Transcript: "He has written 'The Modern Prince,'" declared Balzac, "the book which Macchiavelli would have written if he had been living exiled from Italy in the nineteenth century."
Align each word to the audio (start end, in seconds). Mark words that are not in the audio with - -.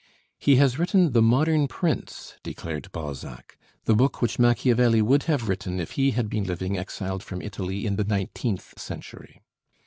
"He 0.39 0.55
has 0.55 0.79
written 0.79 1.11
'The 1.11 1.21
Modern 1.21 1.67
Prince,'" 1.67 2.33
declared 2.41 2.91
Balzac, 2.91 3.55
"the 3.85 3.93
book 3.93 4.19
which 4.19 4.39
Macchiavelli 4.39 4.99
would 5.03 5.21
have 5.25 5.47
written 5.47 5.79
if 5.79 5.91
he 5.91 6.09
had 6.09 6.27
been 6.27 6.45
living 6.45 6.75
exiled 6.75 7.21
from 7.21 7.39
Italy 7.39 7.85
in 7.85 7.97
the 7.97 8.03
nineteenth 8.05 8.79
century." 8.79 9.43